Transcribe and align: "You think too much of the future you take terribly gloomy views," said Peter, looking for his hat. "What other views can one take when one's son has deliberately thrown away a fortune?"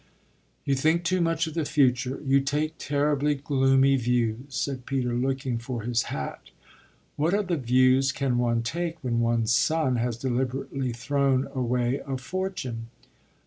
"You 0.65 0.73
think 0.73 1.03
too 1.03 1.21
much 1.21 1.45
of 1.45 1.53
the 1.53 1.63
future 1.63 2.23
you 2.25 2.41
take 2.41 2.79
terribly 2.79 3.35
gloomy 3.35 3.97
views," 3.97 4.37
said 4.49 4.87
Peter, 4.87 5.13
looking 5.13 5.59
for 5.59 5.83
his 5.83 6.05
hat. 6.09 6.49
"What 7.17 7.35
other 7.35 7.55
views 7.55 8.11
can 8.11 8.39
one 8.39 8.63
take 8.63 8.95
when 9.03 9.19
one's 9.19 9.53
son 9.53 9.97
has 9.97 10.17
deliberately 10.17 10.91
thrown 10.91 11.49
away 11.53 12.01
a 12.07 12.17
fortune?" 12.17 12.87